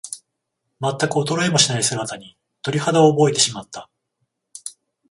[0.79, 3.87] まったく衰えもしない姿に、鳥肌を覚えてしまった。